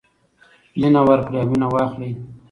[0.79, 2.11] مینه ورکړئ او مینه واخلئ.